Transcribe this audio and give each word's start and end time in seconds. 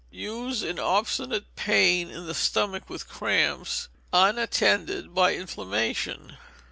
Use 0.09 0.63
in 0.63 0.79
obstinate 0.79 1.55
pain 1.55 2.09
in 2.09 2.25
the 2.25 2.33
stomach 2.33 2.89
with 2.89 3.07
cramps, 3.07 3.87
unattended 4.11 5.13
by 5.13 5.35
inflammation. 5.35 6.37